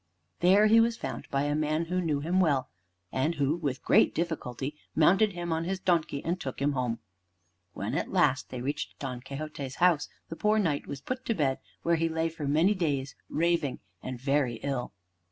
There 0.39 0.65
he 0.65 0.79
was 0.79 0.97
found 0.97 1.29
by 1.29 1.43
a 1.43 1.53
man 1.53 1.85
who 1.85 2.01
knew 2.01 2.21
him 2.21 2.39
well, 2.39 2.71
and 3.11 3.35
who 3.35 3.55
with 3.57 3.83
great 3.83 4.15
difficulty 4.15 4.75
mounted 4.95 5.33
him 5.33 5.53
on 5.53 5.63
his 5.65 5.79
donkey 5.79 6.25
and 6.25 6.41
took 6.41 6.59
him 6.59 6.71
home. 6.71 6.97
When 7.73 7.93
at 7.93 8.11
last 8.11 8.49
they 8.49 8.61
reached 8.61 8.97
Don 8.97 9.21
Quixote's 9.21 9.75
house, 9.75 10.09
the 10.27 10.35
poor 10.35 10.57
Knight 10.57 10.87
was 10.87 11.01
put 11.01 11.23
to 11.25 11.35
bed, 11.35 11.59
where 11.83 11.97
he 11.97 12.09
lay 12.09 12.29
for 12.29 12.47
many 12.47 12.73
days, 12.73 13.13
raving, 13.29 13.77
and 14.01 14.19
very 14.19 14.55
ill. 14.63 14.91